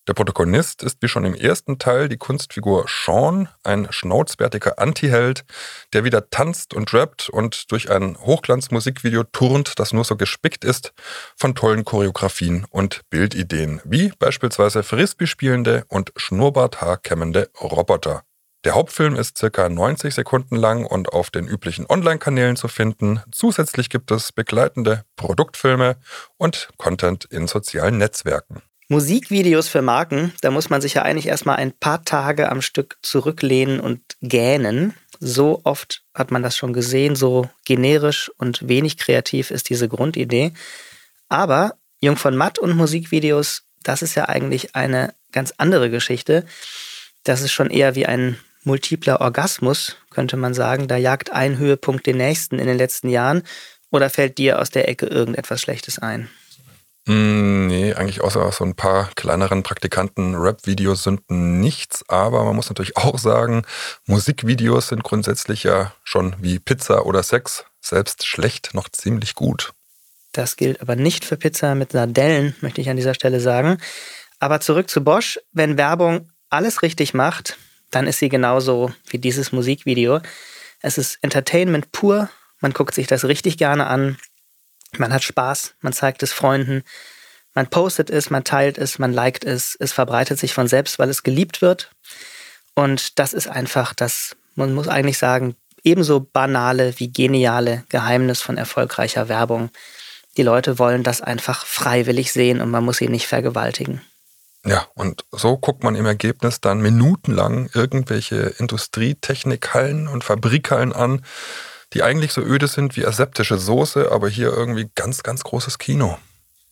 Der 0.10 0.16
Protagonist 0.16 0.82
ist 0.82 1.04
wie 1.04 1.08
schon 1.08 1.24
im 1.24 1.36
ersten 1.36 1.78
Teil 1.78 2.10
die 2.10 2.18
Kunstfigur 2.18 2.86
Sean, 2.88 3.48
ein 3.64 3.86
schnauzbärtiger 3.92 4.80
Antiheld, 4.80 5.46
der 5.94 6.04
wieder 6.04 6.32
tanzt 6.32 6.74
und 6.74 6.92
rappt 6.96 7.30
und 7.30 7.72
durch 7.72 7.92
ein 7.92 8.18
Hochglanzmusikvideo 8.18 9.26
turnt, 9.26 9.78
das 9.78 9.94
nur 9.94 10.04
so 10.04 10.16
gespickt 10.16 10.66
ist 10.66 10.94
von 11.36 11.54
tollen 11.54 11.86
Choreografien 11.86 12.66
und 12.72 13.02
Bildideen, 13.12 13.82
wie 13.84 14.12
beispielsweise 14.18 14.82
Frisbee 14.82 15.28
spielende 15.28 15.86
und 15.90 16.12
Schnurrbarthaar 16.16 16.98
kämmende 16.98 17.52
Roboter. 17.62 18.24
Der 18.64 18.74
Hauptfilm 18.74 19.16
ist 19.16 19.38
circa 19.38 19.70
90 19.70 20.16
Sekunden 20.16 20.56
lang 20.56 20.88
und 20.88 21.14
auf 21.14 21.30
den 21.30 21.48
üblichen 21.48 21.86
Online-Kanälen 21.88 22.56
zu 22.56 22.68
finden. 22.68 23.22
Zusätzlich 23.32 23.92
gibt 23.92 24.10
es 24.10 24.32
begleitende 24.32 25.06
Produktfilme 25.18 25.98
und 26.38 26.70
Content 26.78 27.26
in 27.26 27.46
sozialen 27.46 28.00
Netzwerken. 28.00 28.64
Musikvideos 28.92 29.68
für 29.68 29.84
Marken, 29.84 30.34
da 30.42 30.50
muss 30.50 30.72
man 30.72 30.82
sich 30.82 30.96
ja 30.96 31.04
eigentlich 31.04 31.28
erstmal 31.28 31.58
ein 31.58 31.72
paar 31.72 32.04
Tage 32.04 32.52
am 32.52 32.64
Stück 32.64 32.98
zurücklehnen 33.04 33.80
und 33.80 34.02
gähnen. 34.22 34.96
So 35.20 35.62
oft 35.64 36.02
hat 36.16 36.32
man 36.32 36.42
das 36.42 36.58
schon 36.58 36.74
gesehen, 36.74 37.16
so 37.16 37.48
generisch 37.66 38.32
und 38.38 38.68
wenig 38.68 38.98
kreativ 38.98 39.52
ist 39.52 39.70
diese 39.70 39.88
Grundidee. 39.88 40.54
Aber 41.28 41.76
Jung 42.02 42.16
von 42.16 42.36
Matt 42.36 42.58
und 42.58 42.76
Musikvideos, 42.76 43.62
das 43.84 44.02
ist 44.02 44.16
ja 44.16 44.28
eigentlich 44.28 44.76
eine 44.76 45.14
ganz 45.32 45.54
andere 45.58 45.92
Geschichte. 45.92 46.46
Das 47.24 47.42
ist 47.42 47.52
schon 47.52 47.70
eher 47.70 47.94
wie 47.94 48.08
ein 48.08 48.40
multipler 48.64 49.22
Orgasmus, 49.22 49.98
könnte 50.10 50.36
man 50.36 50.56
sagen. 50.56 50.88
Da 50.88 50.98
jagt 50.98 51.32
ein 51.32 51.60
Höhepunkt 51.60 52.08
den 52.08 52.18
nächsten 52.18 52.58
in 52.58 52.66
den 52.66 52.78
letzten 52.78 53.10
Jahren. 53.10 53.44
Oder 53.92 54.10
fällt 54.10 54.40
dir 54.40 54.60
aus 54.60 54.72
der 54.72 54.90
Ecke 54.90 55.06
irgendetwas 55.06 55.62
Schlechtes 55.62 56.00
ein? 56.00 56.28
Mm, 57.10 57.66
nee, 57.66 57.92
eigentlich 57.96 58.22
außer 58.22 58.52
so 58.52 58.64
ein 58.64 58.76
paar 58.76 59.10
kleineren 59.16 59.64
Praktikanten 59.64 60.36
Rap-Videos 60.36 61.02
sind 61.02 61.22
nichts, 61.32 62.08
aber 62.08 62.44
man 62.44 62.56
muss 62.56 62.70
natürlich 62.70 62.98
auch 62.98 63.18
sagen, 63.18 63.64
Musikvideos 64.06 64.90
sind 64.90 65.04
grundsätzlich 65.04 65.64
ja 65.64 65.92
schon 66.04 66.36
wie 66.38 66.60
Pizza 66.60 67.08
oder 67.08 67.24
Sex, 67.24 67.66
selbst 67.82 68.28
schlecht 68.28 68.76
noch 68.76 68.90
ziemlich 68.90 69.34
gut. 69.34 69.74
Das 70.34 70.56
gilt 70.56 70.82
aber 70.82 70.96
nicht 70.96 71.26
für 71.26 71.36
Pizza 71.36 71.74
mit 71.74 71.94
Sardellen, 71.94 72.56
möchte 72.62 72.80
ich 72.80 72.92
an 72.92 72.98
dieser 72.98 73.16
Stelle 73.16 73.40
sagen. 73.40 73.80
Aber 74.38 74.60
zurück 74.60 74.88
zu 74.88 75.04
Bosch, 75.04 75.40
wenn 75.52 75.80
Werbung 75.80 76.30
alles 76.52 76.84
richtig 76.84 77.16
macht, 77.16 77.58
dann 77.90 78.06
ist 78.06 78.20
sie 78.20 78.30
genauso 78.30 78.94
wie 79.08 79.18
dieses 79.18 79.52
Musikvideo. 79.52 80.20
Es 80.80 81.00
ist 81.00 81.18
Entertainment 81.24 81.92
pur, 81.92 82.30
man 82.60 82.74
guckt 82.74 82.94
sich 82.94 83.08
das 83.08 83.26
richtig 83.26 83.58
gerne 83.58 83.88
an 83.88 84.20
man 84.98 85.14
hat 85.14 85.24
Spaß, 85.24 85.76
man 85.82 85.94
zeigt 85.94 86.24
es 86.24 86.34
Freunden, 86.34 86.84
man 87.54 87.68
postet 87.68 88.10
es, 88.10 88.30
man 88.30 88.44
teilt 88.44 88.78
es, 88.78 89.00
man 89.00 89.14
liked 89.14 89.44
es, 89.44 89.76
es 89.80 89.92
verbreitet 89.92 90.40
sich 90.40 90.54
von 90.54 90.68
selbst, 90.68 91.00
weil 91.00 91.10
es 91.10 91.24
geliebt 91.24 91.62
wird. 91.62 91.92
Und 92.76 93.20
das 93.20 93.34
ist 93.34 93.48
einfach 93.48 93.94
das, 93.94 94.36
man 94.56 94.74
muss 94.74 94.88
eigentlich 94.88 95.18
sagen, 95.18 95.56
ebenso 95.84 96.20
banale 96.20 97.00
wie 97.00 97.12
geniale 97.12 97.84
Geheimnis 97.90 98.42
von 98.42 98.58
erfolgreicher 98.58 99.30
Werbung. 99.30 99.70
Die 100.38 100.44
Leute 100.44 100.80
wollen 100.80 101.04
das 101.04 101.22
einfach 101.22 101.66
freiwillig 101.66 102.32
sehen 102.32 102.62
und 102.62 102.70
man 102.70 102.86
muss 102.86 102.98
sie 102.98 103.10
nicht 103.10 103.28
vergewaltigen. 103.28 104.02
Ja, 104.66 104.88
und 104.94 105.24
so 105.32 105.58
guckt 105.58 105.84
man 105.84 105.96
im 105.96 106.06
Ergebnis 106.06 106.60
dann 106.60 106.82
minutenlang 106.82 107.70
irgendwelche 107.74 108.54
Industrietechnikhallen 108.58 110.08
und 110.08 110.24
Fabrikhallen 110.24 110.92
an, 110.94 111.26
die 111.94 112.04
eigentlich 112.04 112.34
so 112.34 112.42
öde 112.42 112.68
sind 112.68 112.96
wie 112.96 113.06
aseptische 113.06 113.58
Soße, 113.58 114.12
aber 114.12 114.30
hier 114.30 114.52
irgendwie 114.54 114.90
ganz, 114.96 115.24
ganz 115.24 115.44
großes 115.44 115.78
Kino. 115.78 116.18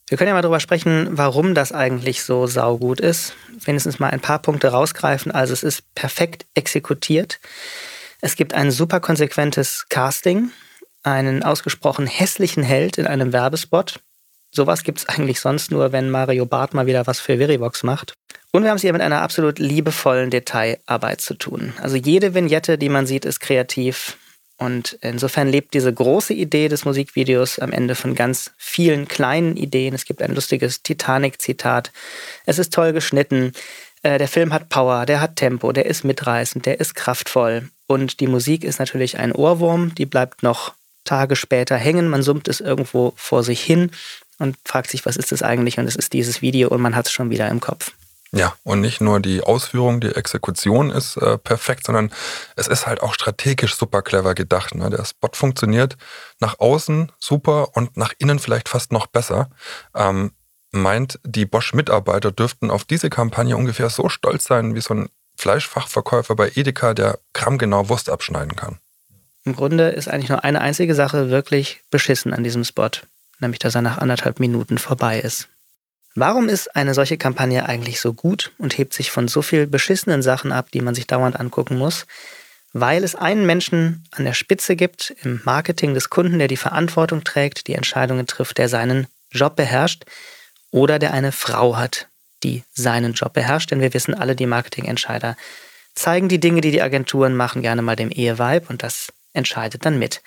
Wir 0.09 0.17
können 0.17 0.29
ja 0.29 0.33
mal 0.33 0.41
darüber 0.41 0.61
sprechen, 0.61 1.09
warum 1.11 1.53
das 1.53 1.73
eigentlich 1.73 2.23
so 2.23 2.47
saugut 2.47 3.01
ist. 3.01 3.33
Wenigstens 3.65 3.99
mal 3.99 4.09
ein 4.09 4.21
paar 4.21 4.39
Punkte 4.39 4.69
rausgreifen. 4.69 5.33
Also 5.33 5.51
es 5.51 5.63
ist 5.63 5.83
perfekt 5.95 6.45
exekutiert. 6.53 7.39
Es 8.21 8.35
gibt 8.35 8.53
ein 8.53 8.71
super 8.71 9.01
konsequentes 9.01 9.87
Casting, 9.89 10.51
einen 11.03 11.43
ausgesprochen 11.43 12.07
hässlichen 12.07 12.63
Held 12.63 12.97
in 12.97 13.05
einem 13.05 13.33
Werbespot. 13.33 13.99
Sowas 14.49 14.83
gibt 14.83 14.99
es 14.99 15.09
eigentlich 15.09 15.41
sonst 15.41 15.71
nur, 15.71 15.91
wenn 15.91 16.09
Mario 16.09 16.45
Barth 16.45 16.73
mal 16.73 16.85
wieder 16.85 17.05
was 17.05 17.19
für 17.19 17.37
Verivox 17.37 17.83
macht. 17.83 18.13
Und 18.53 18.63
wir 18.63 18.69
haben 18.69 18.77
es 18.77 18.81
hier 18.81 18.93
mit 18.93 19.01
einer 19.01 19.21
absolut 19.21 19.59
liebevollen 19.59 20.29
Detailarbeit 20.29 21.19
zu 21.19 21.33
tun. 21.33 21.73
Also 21.81 21.97
jede 21.97 22.33
Vignette, 22.33 22.77
die 22.77 22.89
man 22.89 23.05
sieht, 23.05 23.25
ist 23.25 23.41
kreativ. 23.41 24.17
Und 24.57 24.97
insofern 25.01 25.49
lebt 25.49 25.75
diese 25.75 25.93
große 25.93 26.33
Idee 26.33 26.67
des 26.67 26.83
Musikvideos 26.83 27.59
am 27.59 27.71
Ende 27.71 27.93
von 27.93 28.15
ganz 28.15 28.51
vielen 28.57 29.07
kleinen 29.07 29.55
Ideen. 29.55 29.93
Es 29.93 30.05
gibt 30.05 30.21
ein 30.21 30.33
lustiges 30.33 30.81
Titanic-Zitat. 30.81 31.91
Es 32.45 32.57
ist 32.57 32.73
toll 32.73 32.91
geschnitten. 32.91 33.53
Äh, 34.01 34.17
der 34.17 34.27
Film 34.27 34.53
hat 34.53 34.69
Power, 34.69 35.05
der 35.05 35.21
hat 35.21 35.35
Tempo, 35.35 35.71
der 35.71 35.85
ist 35.85 36.03
mitreißend, 36.03 36.65
der 36.65 36.79
ist 36.79 36.95
kraftvoll. 36.95 37.69
Und 37.85 38.19
die 38.19 38.27
Musik 38.27 38.63
ist 38.63 38.79
natürlich 38.79 39.17
ein 39.17 39.31
Ohrwurm, 39.31 39.93
die 39.93 40.05
bleibt 40.05 40.41
noch 40.41 40.73
Tage 41.03 41.35
später 41.35 41.77
hängen. 41.77 42.09
Man 42.09 42.23
summt 42.23 42.47
es 42.47 42.59
irgendwo 42.59 43.13
vor 43.15 43.43
sich 43.43 43.61
hin 43.61 43.91
und 44.39 44.57
fragt 44.65 44.89
sich, 44.89 45.05
was 45.05 45.17
ist 45.17 45.31
das 45.31 45.43
eigentlich? 45.43 45.77
Und 45.77 45.85
es 45.85 45.95
ist 45.95 46.13
dieses 46.13 46.41
Video 46.41 46.69
und 46.69 46.81
man 46.81 46.95
hat 46.95 47.05
es 47.05 47.11
schon 47.11 47.29
wieder 47.29 47.47
im 47.47 47.59
Kopf. 47.59 47.91
Ja, 48.31 48.55
und 48.63 48.81
nicht 48.81 48.99
nur 48.99 49.19
die 49.19 49.41
Ausführung, 49.41 50.01
die 50.01 50.13
Exekution 50.13 50.89
ist 50.89 51.15
äh, 51.17 51.37
perfekt, 51.37 51.85
sondern 51.85 52.11
es 52.55 52.67
ist 52.67 52.85
halt 52.85 53.01
auch 53.01 53.13
strategisch 53.13 53.75
super 53.75 54.01
clever 54.01 54.35
gedacht. 54.35 54.75
Ne? 54.75 54.89
Der 54.89 55.05
Spot 55.05 55.29
funktioniert 55.33 55.95
nach 56.39 56.59
außen 56.59 57.11
super 57.19 57.75
und 57.75 57.95
nach 57.95 58.13
innen 58.17 58.39
vielleicht 58.39 58.67
fast 58.67 58.91
noch 58.91 59.07
besser. 59.07 59.49
Ähm, 59.95 60.31
meint, 60.71 61.19
die 61.23 61.45
Bosch-Mitarbeiter 61.45 62.31
dürften 62.31 62.69
auf 62.69 62.83
diese 62.83 63.09
Kampagne 63.09 63.55
ungefähr 63.55 63.89
so 63.89 64.09
stolz 64.09 64.45
sein 64.45 64.75
wie 64.75 64.81
so 64.81 64.93
ein 64.93 65.09
Fleischfachverkäufer 65.37 66.35
bei 66.35 66.51
Edeka, 66.55 66.93
der 66.93 67.19
grammgenau 67.33 67.89
Wurst 67.89 68.09
abschneiden 68.09 68.55
kann. 68.55 68.79
Im 69.45 69.55
Grunde 69.55 69.89
ist 69.89 70.09
eigentlich 70.09 70.29
nur 70.29 70.43
eine 70.43 70.59
einzige 70.59 70.93
Sache 70.95 71.29
wirklich 71.29 71.81
beschissen 71.89 72.33
an 72.33 72.43
diesem 72.43 72.65
Spot, 72.65 72.89
nämlich 73.39 73.59
dass 73.59 73.75
er 73.75 73.81
nach 73.81 73.99
anderthalb 73.99 74.39
Minuten 74.39 74.77
vorbei 74.77 75.19
ist. 75.19 75.47
Warum 76.19 76.49
ist 76.49 76.75
eine 76.75 76.95
solche 76.95 77.15
Kampagne 77.15 77.69
eigentlich 77.69 78.01
so 78.01 78.11
gut 78.11 78.51
und 78.57 78.75
hebt 78.75 78.95
sich 78.95 79.11
von 79.11 79.27
so 79.27 79.43
viel 79.43 79.67
beschissenen 79.67 80.23
Sachen 80.23 80.51
ab, 80.51 80.71
die 80.71 80.81
man 80.81 80.95
sich 80.95 81.05
dauernd 81.05 81.39
angucken 81.39 81.77
muss? 81.77 82.07
Weil 82.73 83.03
es 83.03 83.13
einen 83.13 83.45
Menschen 83.45 84.03
an 84.09 84.25
der 84.25 84.33
Spitze 84.33 84.75
gibt 84.75 85.13
im 85.21 85.41
Marketing 85.45 85.93
des 85.93 86.09
Kunden, 86.09 86.39
der 86.39 86.47
die 86.47 86.57
Verantwortung 86.57 87.23
trägt, 87.23 87.67
die 87.67 87.75
Entscheidungen 87.75 88.25
trifft, 88.25 88.57
der 88.57 88.67
seinen 88.67 89.05
Job 89.29 89.55
beherrscht 89.57 90.05
oder 90.71 90.97
der 90.97 91.13
eine 91.13 91.31
Frau 91.31 91.77
hat, 91.77 92.07
die 92.43 92.63
seinen 92.73 93.13
Job 93.13 93.33
beherrscht. 93.33 93.69
Denn 93.69 93.81
wir 93.81 93.93
wissen 93.93 94.15
alle, 94.15 94.35
die 94.35 94.47
Marketingentscheider 94.47 95.37
zeigen 95.93 96.29
die 96.29 96.39
Dinge, 96.39 96.61
die 96.61 96.71
die 96.71 96.81
Agenturen 96.81 97.35
machen, 97.35 97.61
gerne 97.61 97.83
mal 97.83 97.95
dem 97.95 98.09
Eheweib 98.09 98.71
und 98.71 98.81
das 98.81 99.13
entscheidet 99.37 99.85
dann 99.85 99.99
mit. 99.99 100.21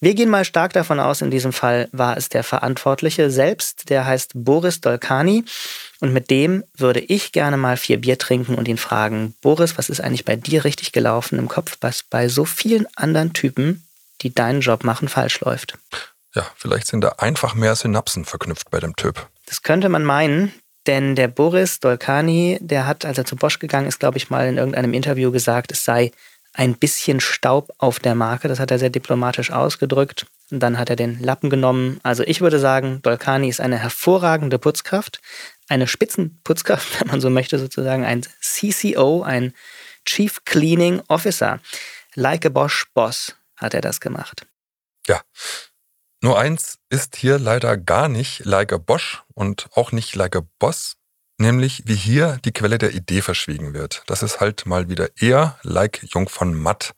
Wir 0.00 0.14
gehen 0.14 0.28
mal 0.28 0.44
stark 0.44 0.72
davon 0.72 1.00
aus, 1.00 1.22
in 1.22 1.30
diesem 1.30 1.52
Fall 1.52 1.88
war 1.92 2.16
es 2.16 2.28
der 2.28 2.42
Verantwortliche 2.42 3.30
selbst, 3.30 3.88
der 3.88 4.04
heißt 4.04 4.32
Boris 4.34 4.80
Dolkani. 4.80 5.44
Und 6.00 6.12
mit 6.12 6.30
dem 6.30 6.64
würde 6.76 7.00
ich 7.00 7.32
gerne 7.32 7.56
mal 7.56 7.76
vier 7.76 8.00
Bier 8.00 8.18
trinken 8.18 8.56
und 8.56 8.68
ihn 8.68 8.76
fragen, 8.76 9.34
Boris, 9.40 9.78
was 9.78 9.88
ist 9.88 10.00
eigentlich 10.00 10.24
bei 10.24 10.36
dir 10.36 10.64
richtig 10.64 10.92
gelaufen 10.92 11.38
im 11.38 11.48
Kopf, 11.48 11.78
was 11.80 12.02
bei 12.02 12.28
so 12.28 12.44
vielen 12.44 12.86
anderen 12.96 13.32
Typen, 13.32 13.86
die 14.20 14.34
deinen 14.34 14.60
Job 14.60 14.84
machen, 14.84 15.08
falsch 15.08 15.40
läuft? 15.40 15.78
Ja, 16.34 16.46
vielleicht 16.56 16.86
sind 16.86 17.00
da 17.00 17.14
einfach 17.18 17.54
mehr 17.54 17.74
Synapsen 17.74 18.26
verknüpft 18.26 18.70
bei 18.70 18.80
dem 18.80 18.94
Typ. 18.96 19.26
Das 19.46 19.62
könnte 19.62 19.88
man 19.88 20.04
meinen. 20.04 20.52
Denn 20.86 21.16
der 21.16 21.26
Boris 21.26 21.80
Dolkani, 21.80 22.58
der 22.60 22.86
hat, 22.86 23.04
als 23.04 23.18
er 23.18 23.24
zu 23.24 23.34
Bosch 23.34 23.58
gegangen 23.58 23.88
ist, 23.88 23.98
glaube 23.98 24.18
ich 24.18 24.30
mal 24.30 24.46
in 24.46 24.56
irgendeinem 24.56 24.94
Interview 24.94 25.32
gesagt, 25.32 25.72
es 25.72 25.84
sei 25.84 26.12
ein 26.56 26.74
bisschen 26.74 27.20
Staub 27.20 27.72
auf 27.76 27.98
der 27.98 28.14
Marke. 28.14 28.48
Das 28.48 28.58
hat 28.58 28.70
er 28.70 28.78
sehr 28.78 28.90
diplomatisch 28.90 29.50
ausgedrückt. 29.50 30.26
Und 30.50 30.60
dann 30.60 30.78
hat 30.78 30.88
er 30.88 30.96
den 30.96 31.20
Lappen 31.20 31.50
genommen. 31.50 32.00
Also 32.02 32.22
ich 32.22 32.40
würde 32.40 32.58
sagen, 32.58 33.02
Dolkani 33.02 33.48
ist 33.48 33.60
eine 33.60 33.78
hervorragende 33.78 34.58
Putzkraft, 34.58 35.20
eine 35.68 35.86
Spitzenputzkraft, 35.86 37.00
wenn 37.00 37.08
man 37.08 37.20
so 37.20 37.28
möchte, 37.28 37.58
sozusagen 37.58 38.04
ein 38.04 38.22
CCO, 38.40 39.22
ein 39.22 39.52
Chief 40.06 40.44
Cleaning 40.44 41.02
Officer. 41.08 41.60
Like 42.14 42.46
a 42.46 42.48
Bosch 42.48 42.86
Boss 42.94 43.36
hat 43.56 43.74
er 43.74 43.82
das 43.82 44.00
gemacht. 44.00 44.46
Ja. 45.06 45.20
Nur 46.22 46.38
eins 46.38 46.78
ist 46.88 47.16
hier 47.16 47.38
leider 47.38 47.76
gar 47.76 48.08
nicht 48.08 48.44
like 48.46 48.72
a 48.72 48.78
Bosch 48.78 49.22
und 49.34 49.68
auch 49.74 49.92
nicht 49.92 50.14
like 50.16 50.34
a 50.36 50.42
Boss, 50.58 50.96
nämlich 51.38 51.82
wie 51.86 51.94
hier 51.94 52.38
die 52.44 52.52
Quelle 52.52 52.78
der 52.78 52.94
Idee 52.94 53.22
verschwiegen 53.22 53.74
wird. 53.74 54.02
Das 54.06 54.22
ist 54.22 54.40
halt 54.40 54.66
mal 54.66 54.88
wieder 54.88 55.08
eher 55.20 55.58
like 55.62 56.02
Jung 56.14 56.28
von 56.28 56.54
Matt. 56.54 56.94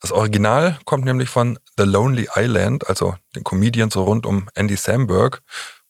Das 0.00 0.12
Original 0.12 0.78
kommt 0.84 1.04
nämlich 1.04 1.28
von 1.28 1.58
The 1.76 1.84
Lonely 1.84 2.28
Island, 2.34 2.86
also 2.88 3.16
den 3.34 3.44
Comedian 3.44 3.90
so 3.90 4.04
rund 4.04 4.26
um 4.26 4.48
Andy 4.54 4.76
Samberg. 4.76 5.42